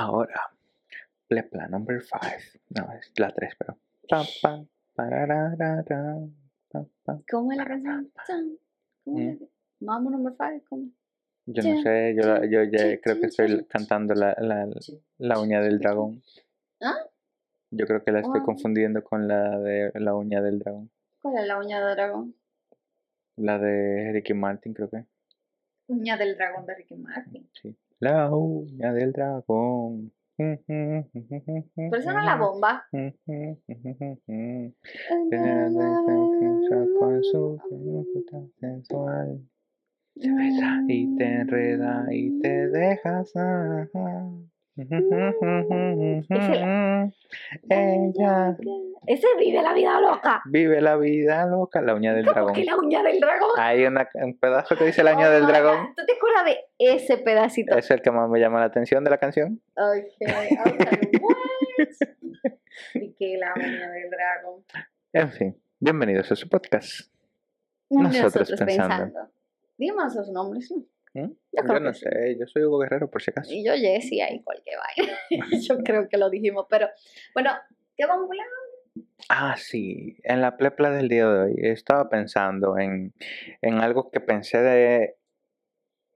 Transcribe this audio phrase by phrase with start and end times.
[0.00, 0.40] Ahora,
[1.28, 2.18] Plepla number 5.
[2.70, 3.78] No, es la 3, pero.
[7.30, 8.10] ¿Cómo es la canción?
[9.04, 9.28] ¿Cómo Mm.
[9.28, 9.38] es?
[9.80, 10.90] Mambo number five, ¿cómo?
[11.46, 14.68] Yo no sé, yo, yo ya creo que estoy cantando la, la,
[15.18, 16.22] la uña del dragón.
[16.82, 16.94] ¿Ah?
[17.70, 20.90] Yo creo que la estoy confundiendo con la de la uña del dragón.
[21.22, 22.34] ¿Cuál es la uña del dragón?
[23.36, 25.04] La de Ricky Martin, creo que.
[25.88, 27.48] Uña del dragón de Ricky Martin.
[27.60, 27.74] Sí.
[28.00, 30.12] La uña del dragón.
[30.36, 32.84] Pero eso no es la bomba.
[36.98, 37.60] Con su
[38.58, 39.46] sensual.
[40.14, 43.32] Te besa y te enreda y te dejas.
[47.68, 48.56] Ella
[49.06, 50.42] Ese vive la vida loca.
[50.46, 51.80] vive la vida loca.
[51.80, 52.52] La uña del ¿Cómo dragón.
[52.54, 53.50] que la uña del dragón?
[53.58, 55.94] Hay una- un pedazo que dice la uña Oh del dragón.
[55.96, 57.76] ¿Tú te acuerdas de ese pedacito?
[57.76, 59.60] Es el que más me llama la atención de la canción.
[59.76, 60.06] Ok,
[60.66, 61.36] ok, what?
[62.94, 64.64] Y que la uña del dragón.
[65.12, 67.10] En fin, bienvenidos a su podcast.
[67.90, 69.28] Nosotros pensando.
[69.76, 70.84] Dimos esos nombres, ¿no?
[71.14, 71.30] ¿Mm?
[71.52, 72.00] Yo no sí.
[72.00, 73.52] sé, yo soy Hugo Guerrero por si acaso.
[73.52, 75.18] Y yo Jessie ahí, cualquier vaina.
[75.68, 76.88] yo creo que lo dijimos, pero
[77.34, 77.50] bueno,
[77.96, 78.46] ¿qué vamos a hablar?
[79.28, 83.12] Ah, sí, en la plepla del día de hoy estaba pensando en,
[83.60, 85.16] en algo que pensé de,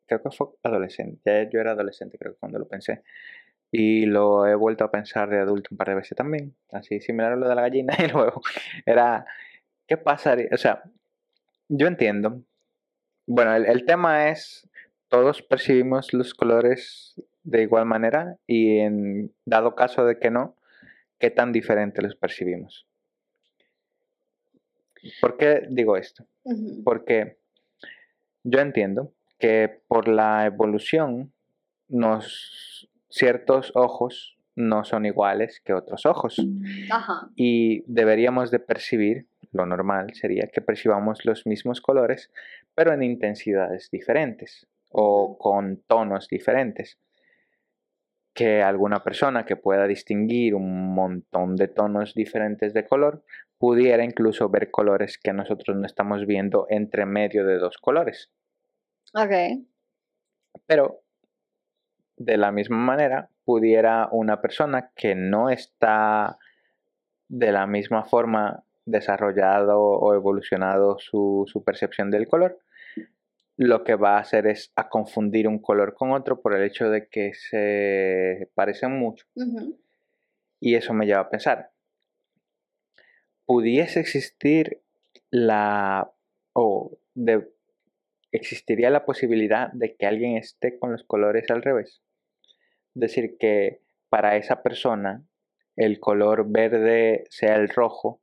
[0.07, 3.03] creo que fue adolescente, ya yo era adolescente creo que cuando lo pensé,
[3.71, 7.33] y lo he vuelto a pensar de adulto un par de veces también, así similar
[7.33, 8.41] a lo de la gallina y luego
[8.87, 9.27] era,
[9.87, 10.49] ¿qué pasaría?
[10.53, 10.83] O sea,
[11.69, 12.43] yo entiendo,
[13.27, 14.69] bueno, el, el tema es,
[15.15, 20.57] todos percibimos los colores de igual manera y en dado caso de que no,
[21.21, 22.89] ¿qué tan diferente los percibimos?
[25.21, 26.27] ¿Por qué digo esto?
[26.83, 27.39] Porque
[28.43, 31.33] yo entiendo que por la evolución
[31.87, 36.45] nos, ciertos ojos no son iguales que otros ojos
[36.91, 37.31] Ajá.
[37.37, 42.33] y deberíamos de percibir, lo normal sería que percibamos los mismos colores,
[42.75, 44.67] pero en intensidades diferentes
[44.97, 46.99] o con tonos diferentes.
[48.33, 53.25] Que alguna persona que pueda distinguir un montón de tonos diferentes de color
[53.59, 58.31] pudiera incluso ver colores que nosotros no estamos viendo entre medio de dos colores.
[59.15, 59.33] Ok.
[60.67, 61.01] Pero
[62.17, 66.39] de la misma manera, pudiera una persona que no está
[67.29, 72.59] de la misma forma desarrollado o evolucionado su, su percepción del color,
[73.57, 76.91] lo que va a hacer es a confundir un color con otro por el hecho
[76.91, 79.27] de que se parecen mucho.
[80.61, 81.71] Y eso me lleva a pensar,
[83.45, 84.83] ¿pudiese existir
[85.31, 86.13] la...
[86.53, 87.49] o de,
[88.33, 92.03] existiría la posibilidad de que alguien esté con los colores al revés?
[92.95, 95.25] Es decir, que para esa persona
[95.77, 98.21] el color verde sea el rojo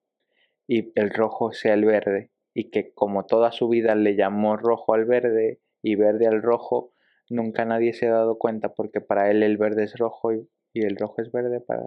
[0.67, 4.93] y el rojo sea el verde y que como toda su vida le llamó rojo
[4.93, 6.93] al verde y verde al rojo,
[7.29, 10.85] nunca nadie se ha dado cuenta porque para él el verde es rojo y, y
[10.85, 11.83] el rojo es verde para...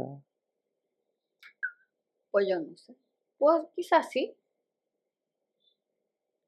[2.31, 2.97] Pues yo no sé.
[3.39, 4.37] Pues quizás sí.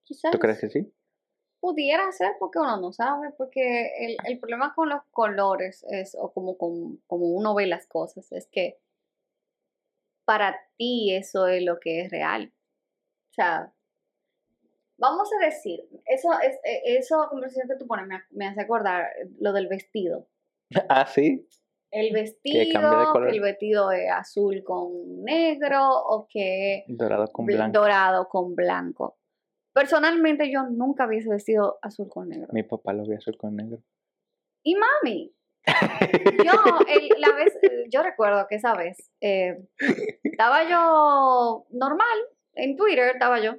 [0.05, 0.93] Quizás ¿Tú crees que sí?
[1.61, 6.33] pudiera ser porque uno no sabe, porque el, el problema con los colores es, o
[6.33, 8.79] como, con- como uno ve las cosas, es que
[10.25, 12.53] para ti eso es lo que es real.
[13.31, 13.73] O sea,
[14.99, 19.07] vamos a decir, eso es eh, eso conversación que tú pones me, me hace acordar
[19.41, 20.27] lo del vestido.
[20.89, 21.47] ah, sí.
[21.93, 27.79] El vestido, que el vestido es azul con negro o que Dorado con bl- blanco.
[27.79, 29.19] dorado con blanco.
[29.73, 32.49] Personalmente yo nunca hubiese vestido azul con negro.
[32.53, 33.79] Mi papá lo vio azul con negro.
[34.65, 35.33] Y mami,
[36.45, 36.53] yo
[36.89, 37.57] el- la vez,
[37.89, 39.57] yo recuerdo que esa vez eh,
[40.25, 42.19] estaba yo normal
[42.55, 43.55] en Twitter, estaba yo,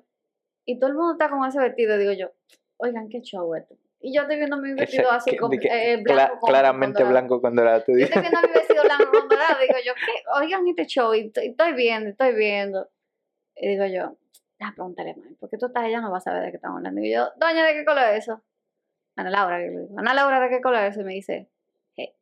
[0.68, 2.32] y todo el mundo está con ese vestido, digo yo,
[2.78, 3.76] oigan, qué show esto.
[4.00, 7.42] Y yo estoy viendo mi vestido azul con, eh, cla- blanco con- claramente con blanco
[7.42, 7.84] con dorado.
[7.88, 10.12] Yo estoy viendo mi vestido blanco con dorado, digo yo, ¿qué?
[10.40, 12.90] Oigan este show, y estoy, viendo, estoy viendo.
[13.56, 14.16] Y digo yo,
[14.60, 17.02] ah, pregúntale, mami, porque tú estás, ella no va a saber de qué estamos hablando.
[17.02, 18.44] Y yo, doña, ¿de qué color es eso?
[19.16, 21.02] Ana Laura, que le digo, Ana Laura, ¿de qué color es eso?
[21.02, 21.50] Y me dice,
[21.98, 22.14] "Eh,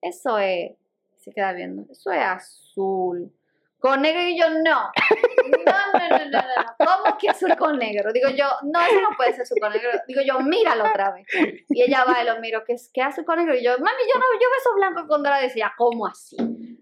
[0.00, 0.72] eso es,
[1.18, 3.30] se queda viendo, eso es azul.
[3.78, 4.90] Con negro y yo, no.
[5.66, 6.41] No, no, no, no,
[6.78, 8.12] ¿Cómo que azul con negro?
[8.12, 9.90] Digo yo, no, eso no puede ser azul con negro.
[10.06, 11.26] Digo yo, míralo otra vez.
[11.68, 13.54] Y ella va y lo miro, ¿qué qué azul con negro?
[13.54, 15.42] Y yo, mami, yo no, yo beso blanco con dorado.
[15.42, 16.36] Decía, ¿cómo así?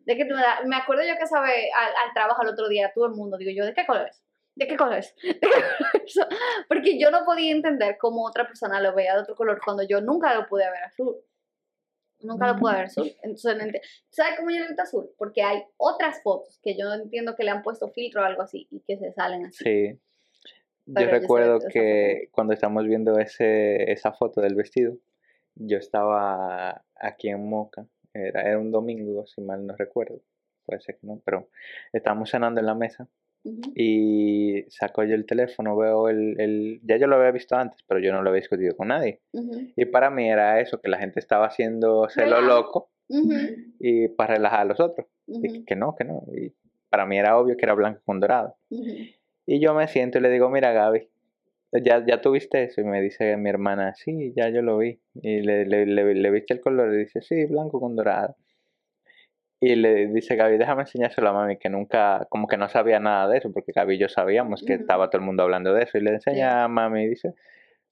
[0.04, 0.34] ¿De tú
[0.66, 3.52] me, acuerdo yo que sabe al, al trabajo el otro día, todo el mundo, digo
[3.54, 4.22] yo, ¿de qué color es?
[4.54, 5.14] ¿De qué color es?
[5.22, 6.18] ¿De qué color es?
[6.68, 10.00] Porque yo no podía entender cómo otra persona lo veía de otro color cuando yo
[10.00, 11.16] nunca lo pude ver azul.
[12.22, 13.10] Nunca lo pude ver azul.
[13.22, 13.80] Entonces,
[14.10, 15.10] ¿sabes cómo yo he visto azul?
[15.16, 18.66] Porque hay otras fotos que yo entiendo que le han puesto filtro o algo así
[18.70, 19.64] y que se salen así.
[19.64, 19.98] Sí.
[20.86, 24.96] Yo Pero yo sé recuerdo que cuando estábamos viendo ese, esa foto del vestido,
[25.54, 30.20] yo estaba aquí en Moca, era, era un domingo, si mal no recuerdo,
[30.66, 31.48] puede ser que no, pero
[31.92, 33.08] estábamos cenando en la mesa
[33.74, 38.00] Y saco yo el teléfono, veo el, el, ya yo lo había visto antes, pero
[38.00, 39.20] yo no lo había discutido con nadie.
[39.76, 42.46] Y para mí era eso, que la gente estaba haciéndose lo Relajo.
[42.46, 42.90] loco
[43.78, 45.06] y para relajar a los otros.
[45.26, 46.22] Y que no, que no.
[46.36, 46.52] Y
[46.90, 48.56] para mí era obvio que era blanco con dorado.
[49.46, 51.08] Y yo me siento y le digo, mira Gaby,
[51.82, 52.80] ya, ya tuviste eso.
[52.80, 55.00] Y me dice mi hermana, sí, ya yo lo vi.
[55.14, 58.36] Y le, le, le, le viste el color y dice, sí, blanco con dorado.
[59.62, 63.28] Y le dice Gaby, déjame enseñárselo a mami, que nunca, como que no sabía nada
[63.28, 65.98] de eso, porque Gaby y yo sabíamos que estaba todo el mundo hablando de eso.
[65.98, 66.56] Y le enseña Sí.
[66.64, 67.34] a mami y dice,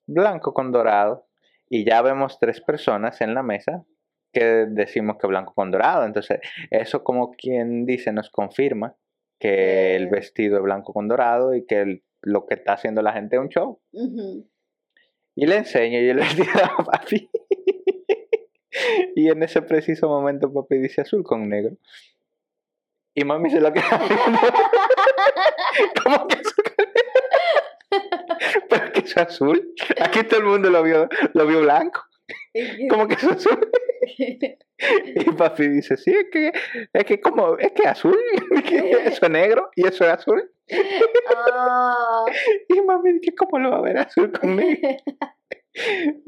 [0.07, 1.27] blanco con dorado.
[1.69, 3.85] Y ya vemos tres personas en la mesa
[4.33, 6.07] que decimos que blanco con dorado.
[6.07, 8.97] Entonces, eso como quien dice nos confirma
[9.39, 13.13] que el vestido es blanco con dorado y que el- lo que está haciendo la
[13.13, 13.81] gente es un show.
[15.37, 16.49] Y le enseño y el vestido
[16.79, 17.31] a papi.
[19.15, 21.77] Y en ese preciso momento papi dice azul con negro.
[23.15, 24.39] Y mami se lo queda viendo.
[26.05, 27.09] ¿Cómo que azul con negro?
[28.69, 29.75] Pero que es azul.
[30.01, 32.03] Aquí todo el mundo lo vio, lo vio blanco.
[32.89, 33.71] ¿Cómo que es azul?
[34.81, 36.53] Y papi dice, sí, es que,
[36.93, 38.17] es que como, es que azul,
[39.05, 40.53] eso es negro y eso es azul.
[41.35, 42.25] Ah.
[42.69, 44.89] Y mami dice, ¿cómo lo va a ver azul con negro?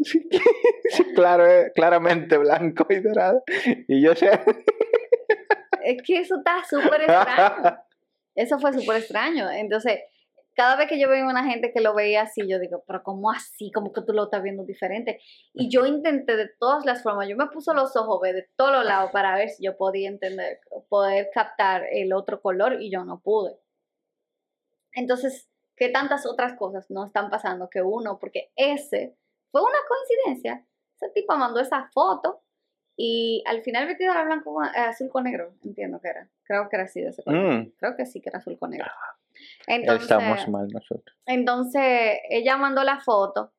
[0.03, 3.43] Sí, claro, eh, claramente blanco y dorado.
[3.89, 4.31] Y yo sé,
[5.83, 7.79] Es que eso está súper extraño.
[8.37, 9.51] Eso fue súper extraño.
[9.51, 10.01] Entonces,
[10.55, 13.31] cada vez que yo veía una gente que lo veía así, yo digo, pero ¿cómo
[13.31, 13.71] así?
[13.73, 15.21] Como que tú lo estás viendo diferente.
[15.53, 18.85] Y yo intenté de todas las formas, yo me puse los ojos de todos los
[18.85, 23.21] lados para ver si yo podía entender, poder captar el otro color y yo no
[23.21, 23.57] pude.
[24.93, 28.19] Entonces, ¿qué tantas otras cosas no están pasando que uno?
[28.19, 29.17] Porque ese
[29.51, 30.67] fue una coincidencia.
[30.97, 32.43] Ese tipo mandó esa foto
[32.97, 36.29] y al final vestido era blanco, azul con negro, entiendo que era.
[36.45, 37.55] Creo que era así de ese color.
[37.55, 38.91] Mm, Creo que sí que era azul con negro.
[39.67, 41.17] Entonces, estamos mal nosotros.
[41.25, 43.53] entonces ella mandó la foto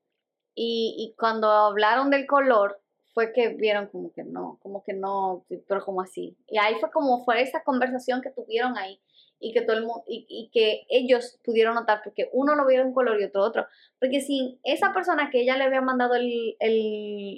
[0.53, 2.81] y, y cuando hablaron del color
[3.13, 6.37] fue que vieron como que no, como que no, pero como así.
[6.47, 9.01] Y ahí fue como fue esa conversación que tuvieron ahí
[9.41, 12.85] y que todo el mundo, y, que ellos pudieron notar porque uno lo vio de
[12.85, 13.65] un color y otro otro.
[13.99, 16.55] Porque si esa persona que ella le había mandado el,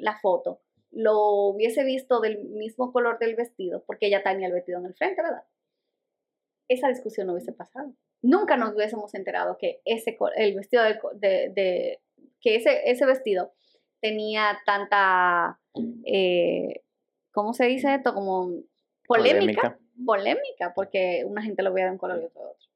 [0.02, 0.60] la foto
[0.92, 4.94] lo hubiese visto del mismo color del vestido, porque ella tenía el vestido en el
[4.94, 5.44] frente, ¿verdad?
[6.68, 11.50] Esa discusión no hubiese pasado nunca nos hubiésemos enterado que ese el vestido co- de,
[11.50, 12.00] de-
[12.42, 13.54] que ese, ese vestido
[14.02, 15.60] tenía tanta
[16.06, 16.82] eh,
[17.32, 18.14] ¿cómo se dice esto?
[18.14, 18.50] como
[19.08, 19.78] polémica,
[20.74, 22.68] porque una gente lo veía de un color y otro de otro.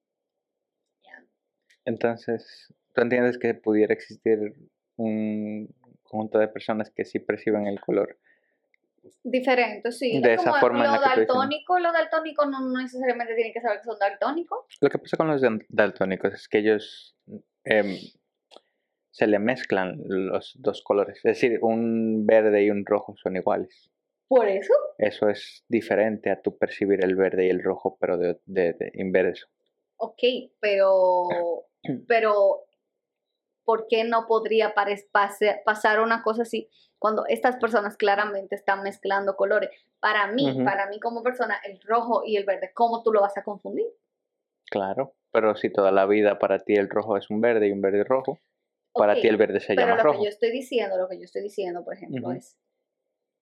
[1.85, 4.53] Entonces, ¿tú entiendes que pudiera existir
[4.97, 5.73] un
[6.03, 8.17] conjunto de personas que sí perciben el color?
[9.23, 10.19] Diferente, sí.
[10.21, 11.27] De Es esa como forma en que dices.
[11.27, 14.65] daltónicos, los daltónicos no, no necesariamente tienen que saber que son daltónicos.
[14.81, 17.15] Lo que pasa con los dal- daltónicos es que ellos
[17.63, 17.95] em,
[19.11, 21.17] se le mezclan los dos colores.
[21.17, 23.89] Es decir, un verde y un rojo son iguales.
[24.27, 24.73] Por eso.
[24.97, 28.91] Eso es diferente a tu percibir el verde y el rojo, pero de, de- de
[28.95, 29.47] inverso.
[29.97, 30.21] Ok,
[30.59, 31.27] pero,
[32.07, 32.63] pero,
[33.63, 34.73] ¿por qué no podría
[35.63, 39.69] pasar una cosa así cuando estas personas claramente están mezclando colores?
[39.99, 43.37] Para mí, para mí como persona, el rojo y el verde, ¿cómo tú lo vas
[43.37, 43.87] a confundir?
[44.69, 45.13] Claro.
[45.31, 48.03] Pero si toda la vida para ti el rojo es un verde y un verde
[48.03, 48.39] rojo,
[48.93, 50.19] para ti el verde se pero llama lo rojo.
[50.19, 52.57] que yo estoy diciendo, lo que yo estoy diciendo, por ejemplo, es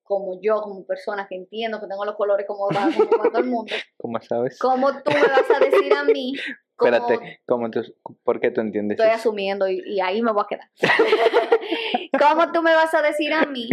[0.05, 3.73] como yo, como persona que entiendo que tengo los colores como como todo el mundo,
[3.97, 4.57] ¿Cómo sabes?
[4.59, 6.33] ¿cómo tú me vas a decir a mí?
[6.77, 7.81] cómo- Espérate, ¿cómo tú,
[8.23, 9.19] ¿por qué tú entiendes Estoy eso?
[9.29, 10.69] asumiendo y, y ahí me voy a quedar.
[12.19, 13.67] ¿Cómo tú me vas a decir a mí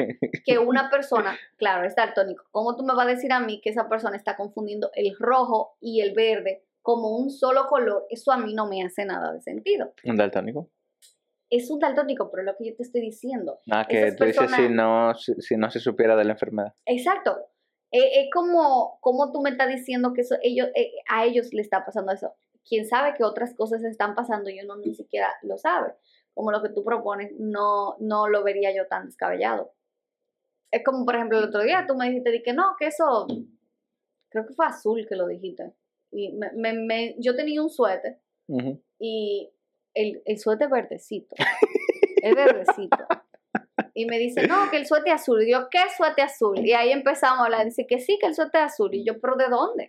[0.45, 3.71] que una persona, claro, es daltónico, cómo tú me vas a decir a mí que
[3.71, 8.07] esa persona está confundiendo el rojo y el verde como un solo color?
[8.11, 9.93] Eso a mí no me hace nada de sentido.
[10.05, 10.69] ¿Un daltónico?
[11.55, 13.59] Es un daltónico, pero es lo que yo te estoy diciendo.
[13.71, 16.75] Ah, que tú dices si personas- no, si, si no se supiera de la enfermedad.
[16.87, 17.37] Exacto.
[17.91, 21.61] Eh, Es como, como tú me estás diciendo que eso, ellos, eh, a ellos le
[21.61, 22.35] está pasando eso.
[22.67, 25.93] Quién sabe que otras cosas están pasando y uno ni siquiera lo sabe.
[26.33, 29.75] Como lo que tú propones, no, no lo vería yo tan descabellado.
[30.71, 33.27] Es como, por ejemplo, el otro día tú me dijiste di que no, que eso,
[34.31, 35.75] creo que fue azul que lo dijiste.
[36.11, 38.83] Y me, me- me- yo tenía un suéter Ujú.
[38.99, 39.53] y
[39.95, 41.35] el, el suéter verdecito.
[42.23, 42.97] Es verdecito.
[43.95, 45.43] Y me dice, no, que el suéter azul.
[45.43, 46.57] Y yo, ¿qué suéter azul?
[46.65, 47.65] Y ahí empezamos a hablar.
[47.65, 48.95] Dice que sí, que el suéter azul.
[48.95, 49.89] Y yo, ¿pero de dónde?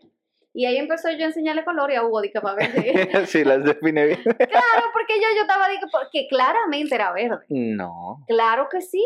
[0.51, 2.71] Y ahí empezó yo a enseñarle color y a Hugo, dije, para ver.
[3.27, 4.19] sí, las define bien.
[4.23, 7.45] claro, porque yo, yo estaba, dije, porque claramente era verde.
[7.49, 8.23] No.
[8.27, 9.05] Claro que sí.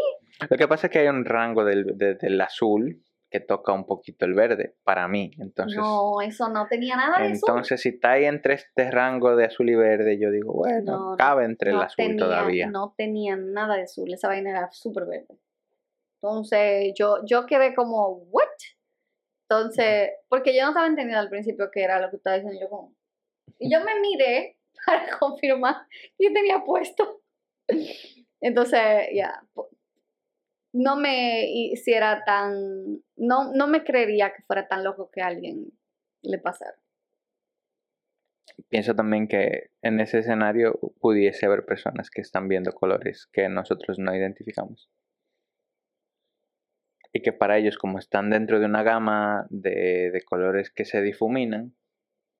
[0.49, 3.85] Lo que pasa es que hay un rango del, de- del azul que toca un
[3.85, 5.31] poquito el verde, para mí.
[5.39, 7.49] Entonces, no, eso no tenía nada de azul.
[7.49, 11.15] entonces si está ahí entre este rango de azul y verde, yo digo, bueno, No,
[11.17, 12.69] cabe entre el azul tenía, todavía.
[12.69, 15.37] No tenía nada de azul, esa vaina era súper verde.
[16.21, 18.47] Entonces yo, yo quedé como, ¿what?
[19.49, 22.69] Entonces, porque yo no estaba entendiendo al principio qué era lo que estaba diciendo yo
[22.69, 22.93] como...
[23.59, 25.75] Y yo me miré para confirmar
[26.17, 27.21] que tenía puesto.
[28.41, 29.69] Entonces, ya, po-
[30.73, 33.01] no me hiciera tan...
[33.15, 35.71] No, no me creería que fuera tan loco que a alguien
[36.21, 36.77] le pasara.
[38.69, 43.99] Pienso también que en ese escenario pudiese haber personas que están viendo colores que nosotros
[43.99, 44.89] no identificamos.
[47.13, 51.01] Y que para ellos, como están dentro de una gama de, de colores que se
[51.01, 51.75] difuminan,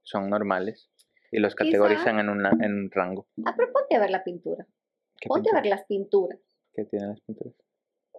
[0.04, 0.90] son normales
[1.32, 3.28] y los Quizá- categorizan en, una, en un rango.
[3.46, 4.66] Ah, pero ponte a ver la pintura.
[5.20, 6.40] ¿Qué, Ponte a ver las pinturas.
[6.74, 7.56] qué tienen las pinturas?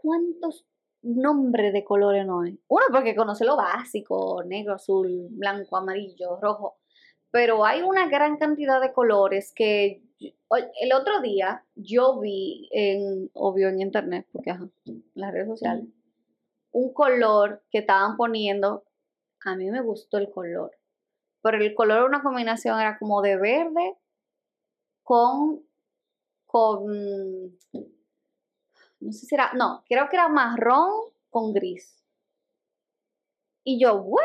[0.01, 0.67] ¿Cuántos
[1.03, 2.59] nombres de colores no hay?
[2.69, 6.79] Uno porque conoce lo básico, negro, azul, blanco, amarillo, rojo.
[7.31, 13.69] Pero hay una gran cantidad de colores que el otro día yo vi en, obvio
[13.69, 14.69] en internet, porque ajá,
[15.15, 15.85] las redes sociales,
[16.73, 18.85] un color que estaban poniendo.
[19.45, 20.73] A mí me gustó el color.
[21.43, 23.95] Pero el color una combinación era como de verde
[25.03, 25.63] con
[26.49, 27.59] con
[29.01, 30.91] no sé si era, no, creo que era marrón
[31.31, 32.03] con gris.
[33.65, 34.23] Y yo, ¿what?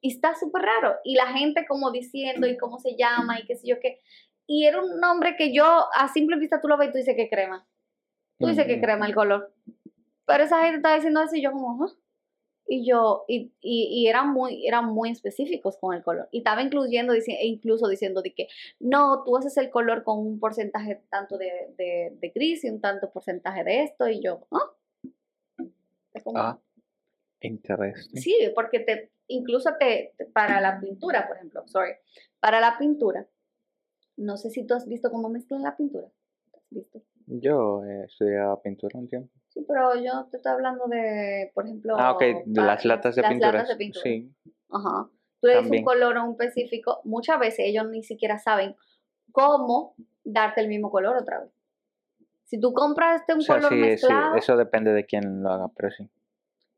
[0.00, 0.96] Y está súper raro.
[1.04, 4.00] Y la gente como diciendo y cómo se llama y qué sé yo qué.
[4.46, 7.16] Y era un nombre que yo a simple vista tú lo ves y tú dices
[7.16, 7.66] que crema.
[8.38, 9.52] Tú dices que crema el color.
[10.26, 11.88] Pero esa gente estaba diciendo eso y yo como, "Ah".
[12.70, 16.28] Y yo, y, y, y eran muy, eran muy específicos con el color.
[16.30, 18.46] Y estaba incluyendo, dici- e incluso diciendo de que,
[18.78, 22.80] no, tú haces el color con un porcentaje tanto de, de, de gris y un
[22.82, 24.06] tanto porcentaje de esto.
[24.08, 24.70] Y yo, ¿ah?
[26.12, 26.60] Es como- Ah,
[27.40, 28.20] interesante.
[28.20, 31.92] Sí, porque te, incluso te, para la pintura, por ejemplo, sorry,
[32.40, 33.26] para la pintura,
[34.16, 36.08] no sé si tú has visto cómo mezclan la pintura.
[36.52, 37.00] ¿Has visto?
[37.26, 39.32] Yo he estudiado pintura un tiempo.
[39.58, 43.22] Sí, pero yo te estoy hablando de, por ejemplo, Ah, ok, de las latas de
[43.22, 43.52] las pintura.
[43.52, 44.02] latas de pintura.
[44.04, 44.32] Sí,
[44.70, 45.08] Ajá.
[45.40, 48.76] Tú le das un color a un específico, muchas veces ellos ni siquiera saben
[49.32, 51.50] cómo darte el mismo color otra vez.
[52.44, 55.42] Si tú compras este un o sea, color sí, sí, mezclado, eso depende de quién
[55.42, 56.08] lo haga, pero sí.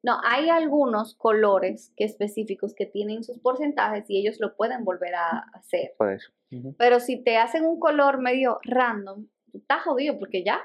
[0.03, 5.15] no, hay algunos colores que específicos que tienen sus porcentajes y ellos lo pueden volver
[5.17, 5.93] a hacer.
[5.99, 6.33] Por eso.
[6.79, 10.61] Pero si te hacen un color medio random, estás jodido porque ya,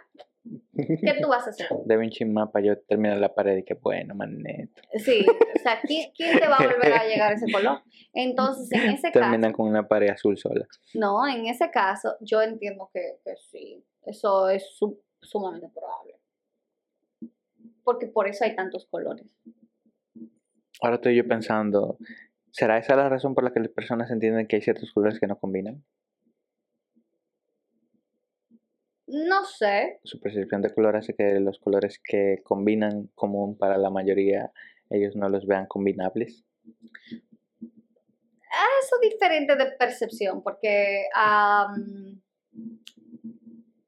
[0.76, 1.68] ¿qué tú vas a hacer?
[1.86, 4.82] Da Vinci Mapa, yo termino la pared y que bueno, maneto.
[4.94, 5.26] Sí,
[5.56, 7.82] o sea, ¿quién, quién te va a volver a llegar ese color?
[8.14, 10.68] Entonces, en ese caso, Terminan con una pared azul sola.
[10.94, 16.16] no, en ese caso, yo entiendo que, que sí, eso es su- sumamente probable.
[17.84, 19.26] Porque por eso hay tantos colores.
[20.82, 21.98] Ahora estoy yo pensando,
[22.52, 25.28] ¿será esa la razón por la que las personas entienden que hay ciertos colores que
[25.28, 25.84] no combinan?
[29.08, 33.92] No sé, Su percepción de color hace que los colores que combinan común para la
[33.92, 34.52] mayoría,
[34.90, 36.44] ellos no los vean combinables.
[38.82, 42.20] eso es diferente de percepción, porque am,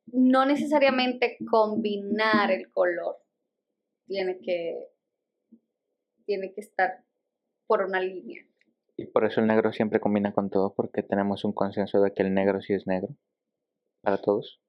[0.05, 3.17] no necesariamente combinar el color
[4.05, 4.77] tiene que,
[6.25, 7.03] tiene que estar
[7.65, 8.43] por una línea.
[8.95, 12.24] Y por eso el negro siempre combina con todo, porque tenemos un consenso de que
[12.24, 13.15] el negro sí es negro.
[14.01, 14.62] Para todos.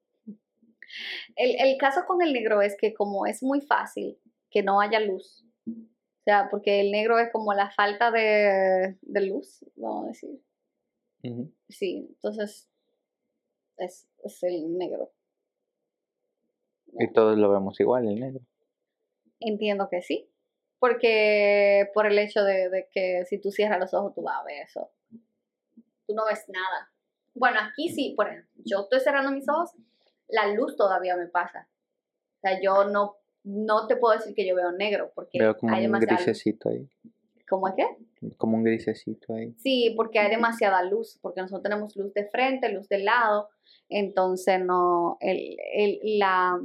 [1.35, 4.17] El, el caso con el negro es que como es muy fácil
[4.49, 9.21] que no haya luz, o sea, porque el negro es como la falta de, de
[9.21, 10.41] luz, vamos a decir.
[11.69, 12.69] Sí, entonces
[13.77, 15.11] es, es el negro.
[16.99, 18.41] Y todos lo vemos igual, el negro.
[19.39, 20.29] Entiendo que sí,
[20.79, 24.43] porque por el hecho de, de que si tú cierras los ojos tú vas a
[24.43, 24.91] ver eso.
[26.05, 26.91] Tú no ves nada.
[27.33, 29.71] Bueno, aquí sí, por ejemplo, yo estoy cerrando mis ojos,
[30.29, 31.67] la luz todavía me pasa.
[32.37, 35.75] O sea, yo no, no te puedo decir que yo veo negro porque Veo como
[35.75, 36.87] hay un grisecito ahí.
[37.49, 37.87] ¿Cómo es que?
[38.37, 39.53] Como un grisecito ahí.
[39.57, 43.49] Sí, porque hay demasiada luz, porque nosotros tenemos luz de frente, luz de lado,
[43.89, 46.59] entonces no, el, el- la,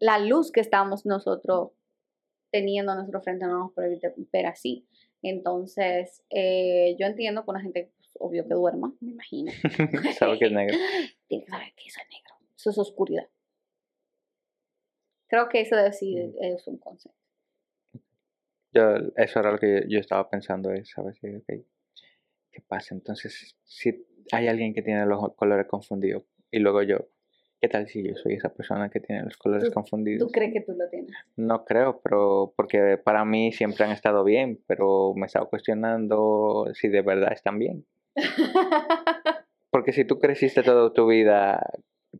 [0.00, 1.70] la luz que estamos nosotros
[2.50, 4.86] teniendo a nuestro frente no nos permite ver así.
[5.22, 9.52] Entonces, eh, yo entiendo que una gente, pues, obvio que duerma, me imagino,
[10.18, 10.76] Sabe que es negro.
[11.28, 12.31] tiene que saber que eso es negro,
[12.62, 13.28] eso es oscuridad.
[15.26, 17.18] Creo que eso de sí es un concepto.
[18.72, 18.82] Yo,
[19.16, 21.66] eso era lo que yo, estaba pensando, es saber si, okay,
[22.50, 22.94] ¿qué pasa?
[22.94, 27.08] Entonces, si hay alguien que tiene los colores confundidos y luego yo,
[27.60, 30.26] ¿qué tal si yo soy esa persona que tiene los colores confundidos?
[30.26, 31.10] ¿Tú crees que tú lo tienes?
[31.36, 36.66] No creo, pero porque para mí siempre han estado bien, pero me he estado cuestionando
[36.74, 37.84] si de verdad están bien.
[39.70, 41.60] porque si tú creciste toda tu vida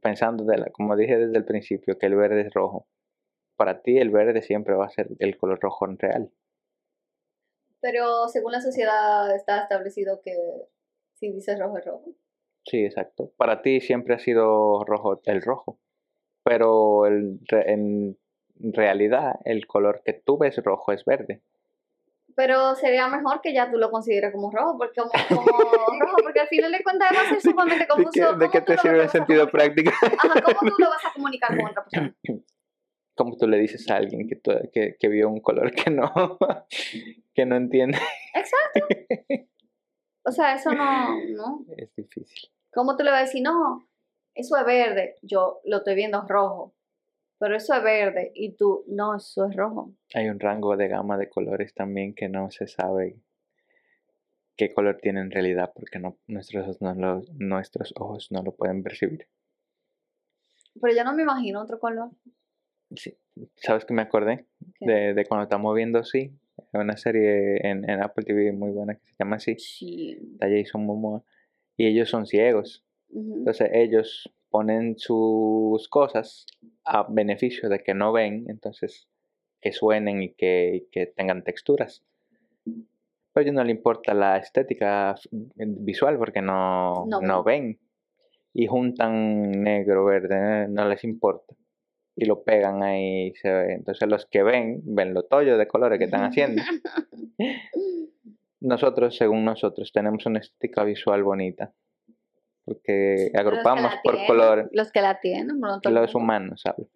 [0.01, 2.87] pensando, de la, como dije desde el principio, que el verde es rojo,
[3.57, 6.33] para ti el verde siempre va a ser el color rojo en real.
[7.81, 10.35] Pero según la sociedad está establecido que
[11.15, 12.15] si dices rojo es rojo.
[12.65, 13.33] Sí, exacto.
[13.37, 15.79] Para ti siempre ha sido rojo el rojo.
[16.45, 18.17] Pero el, en
[18.73, 21.43] realidad el color que tú ves rojo es verde.
[22.35, 25.13] Pero sería mejor que ya tú lo consideres como rojo, porque como,
[26.01, 28.35] rojo, porque al final de cuentas ser sumamente confuso.
[28.35, 29.91] ¿De qué, te sirve el sentido práctico?
[29.91, 32.15] Ajá, ¿cómo tú lo vas a comunicar con otra persona?
[33.15, 34.41] como tú le dices a alguien que,
[34.73, 36.11] que, que vio un color que no,
[37.35, 37.99] que no entiende.
[38.35, 38.87] Exacto.
[40.25, 41.65] O sea, eso no, no.
[41.77, 42.51] Es difícil.
[42.73, 43.89] ¿Cómo tú le vas a decir, no,
[44.35, 45.17] eso es verde?
[45.23, 46.75] Yo lo estoy viendo rojo,
[47.43, 49.93] pero eso es verde y tú, no, eso es rojo.
[50.15, 53.17] Hay un rango de gama de colores también que no se sabe
[54.57, 59.27] qué color tiene en realidad porque no, nuestros, no nuestros ojos no lo pueden percibir.
[60.81, 62.11] Pero yo no me imagino otro color.
[62.95, 63.19] Sí.
[63.57, 64.47] ¿Sabes que me acordé?
[64.79, 66.31] De, de, cuando estamos viendo Sí,
[66.73, 69.57] una serie en, en, Apple TV muy buena que se llama así.
[69.59, 70.17] Sí.
[70.35, 71.25] Está Jason Momoa.
[71.77, 72.85] Y ellos son ciegos.
[73.11, 76.47] Entonces ellos ponen sus cosas
[76.85, 79.09] a beneficio de que no ven, entonces
[79.61, 82.05] que suenen y que, que tengan texturas.
[82.65, 85.17] Pero a ellos no le importa la estética
[85.59, 87.81] visual porque no, no, no ven.
[88.55, 91.57] Y juntan negro, verde, no les importa
[92.15, 93.73] y lo pegan ahí se ve.
[93.75, 96.63] Entonces los que ven, ven lo tollo de colores que están haciendo.
[98.61, 101.73] nosotros, según nosotros, tenemos una estética visual bonita.
[102.65, 104.69] Porque agrupamos por color.
[104.73, 106.87] Los que la tienen, los humanos, ¿sabes?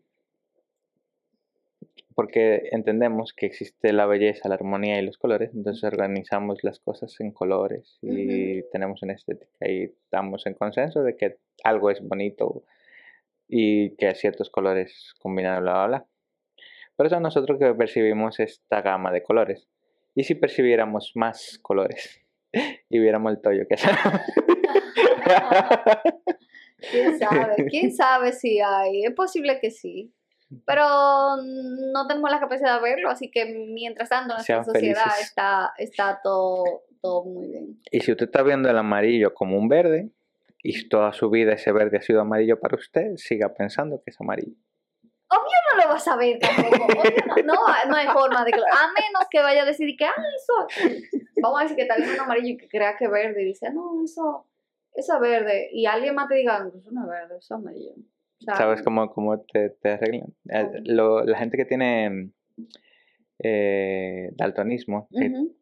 [2.14, 7.14] Porque entendemos que existe la belleza, la armonía y los colores, entonces organizamos las cosas
[7.20, 12.64] en colores y tenemos una estética y estamos en consenso de que algo es bonito
[13.48, 16.07] y que ciertos colores combinan bla, bla, bla.
[16.96, 19.68] Por eso nosotros que percibimos esta gama de colores.
[20.14, 22.22] Y si percibiéramos más colores
[22.88, 23.76] y viéramos el toyo que
[26.91, 27.67] ¿Quién sabe?
[27.71, 29.05] ¿Quién sabe si hay?
[29.05, 30.12] Es posible que sí.
[30.65, 30.85] Pero
[31.43, 36.85] no tenemos la capacidad de verlo, así que mientras tanto nuestra sociedad está, está todo,
[37.03, 37.81] todo muy bien.
[37.91, 40.11] Y si usted está viendo el amarillo como un verde,
[40.62, 44.21] y toda su vida ese verde ha sido amarillo para usted, siga pensando que es
[44.21, 44.57] amarillo.
[45.29, 47.03] Obvio no lo vas a ver tampoco.
[47.45, 47.55] no,
[47.89, 50.91] no, hay forma de que lo, A menos que vaya a decir que, ah, eso.
[51.43, 53.47] Vamos a decir que está viendo un amarillo y que crea que es verde y
[53.47, 54.47] dice, no, eso,
[54.96, 55.68] eso es verde.
[55.72, 57.94] Y alguien más te diga, eso no es verde, eso es amarillo.
[58.38, 60.35] ¿Sabes cómo, cómo te, te arreglan?
[60.50, 62.30] Eh, la gente que tiene
[63.38, 65.09] eh, daltonismo,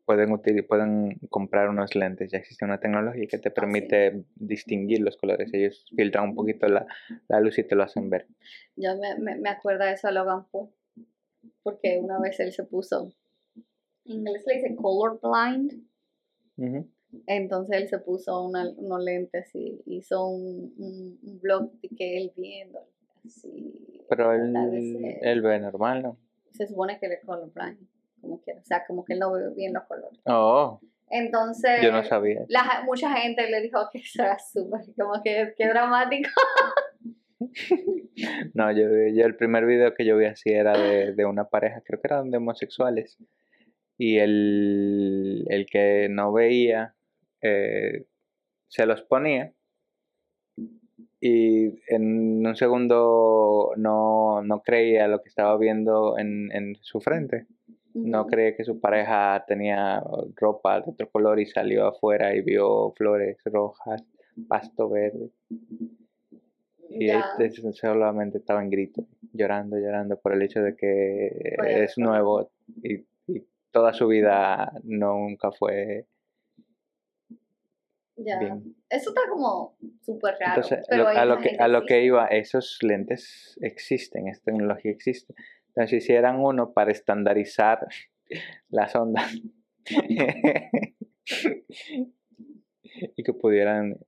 [0.07, 2.31] pueden, pueden comprar unos lentes.
[2.31, 5.53] Ya existe una tecnología que te ah, permite distinguir los colores.
[5.53, 6.87] Ellos filtran un poquito la,
[7.29, 8.29] la, luz y te lo hacen ver.
[8.77, 10.71] Yo me, me, acuerdo de eso a Logan Paul,
[11.63, 13.13] porque una vez él se puso,
[14.05, 15.73] en inglés le dice colorblind.
[17.27, 22.81] Entonces él se puso unos lentes y hizo un, un, blog de que él viendo
[23.25, 23.73] así.
[24.09, 24.55] Pero él,
[25.23, 26.19] él ve normal, ¿no?
[26.55, 27.79] se supone que él es colorblind,
[28.21, 28.61] como quiera.
[28.61, 30.21] O sea, como que él no ve bien los colores.
[30.25, 30.81] Oh.
[31.11, 31.83] Entonces.
[31.83, 32.45] Yo no sabía.
[32.49, 36.31] La, mucha gente le dijo que eso era súper, como que, qué dramático.
[38.55, 41.83] no, yo, yo, el primer video que yo vi así era de, de una pareja,
[41.85, 43.19] creo que eran de homosexuales.
[43.99, 46.94] Y el, el que no veía
[47.45, 48.07] eh,
[48.69, 49.53] se los ponía
[51.21, 57.47] y en un segundo no, no creía lo que estaba viendo en, en su frente.
[57.95, 60.03] No creía que su pareja tenía
[60.37, 64.05] ropa de otro color y salió afuera y vio flores rojas,
[64.49, 65.31] pasto verde.
[66.91, 67.23] Y él
[67.73, 72.51] solamente estaba en grito, llorando, llorando por el hecho de que es nuevo
[72.83, 76.07] y, y toda su vida nunca fue
[78.17, 78.39] ya.
[78.91, 80.63] Eso está como súper raro.
[80.89, 85.35] pero a, lo que, a lo que iba, esos lentes existen, esta tecnología existe.
[85.69, 87.87] Entonces, si hicieran uno para estandarizar
[88.69, 89.33] las ondas
[93.17, 93.99] y que pudieran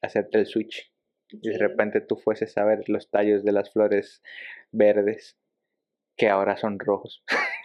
[0.00, 0.92] hacerte el switch
[1.30, 4.22] y de repente tú fueses a ver los tallos de las flores
[4.70, 5.38] verdes
[6.16, 7.22] que ahora son rojos.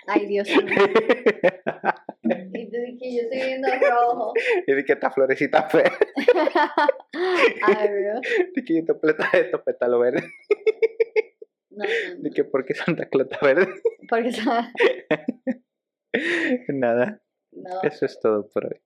[0.08, 0.66] Ay, Dios mío.
[2.54, 4.34] Y tú dices que yo estoy viendo rojo.
[4.68, 5.92] y de que esta florecita fea.
[7.64, 8.22] Ay, Dios.
[8.56, 10.24] De que esto pleta estos pétalos verdes.
[11.70, 12.30] No, no, no.
[12.34, 13.68] que por qué Santa Clota verde.
[14.10, 14.72] Porque está-
[16.70, 17.82] Nada, No.
[17.84, 18.82] eso es todo por hoy.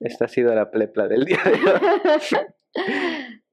[0.00, 2.46] Esta ha sido la plepla del día de hoy.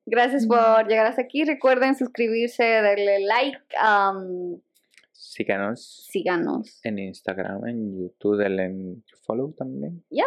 [0.06, 1.44] Gracias por llegar hasta aquí.
[1.44, 4.60] Recuerden suscribirse, darle like, um,
[5.32, 6.80] Síganos síganos.
[6.84, 10.04] en Instagram, en YouTube, denle en follow también.
[10.10, 10.26] Ya.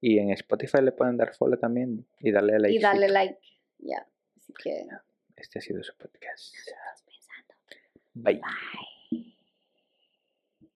[0.00, 2.76] Y en Spotify le pueden dar follow también y darle like.
[2.76, 3.38] Y darle like.
[3.78, 4.06] Ya.
[4.36, 4.86] Así que.
[5.36, 6.54] Este ha sido su podcast.
[7.04, 7.54] pensando.
[8.14, 8.34] Bye.
[8.34, 8.95] Bye.